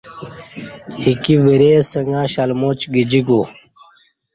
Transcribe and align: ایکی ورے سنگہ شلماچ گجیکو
ایکی 1.05 1.35
ورے 1.43 1.71
سنگہ 1.91 2.21
شلماچ 2.33 2.79
گجیکو 2.93 3.41